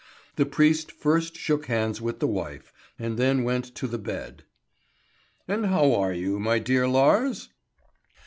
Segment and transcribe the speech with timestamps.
[0.35, 4.41] The priest first shook hands with the wife, and then went to the bed.
[5.47, 7.49] "And how are you, my dear Lars?"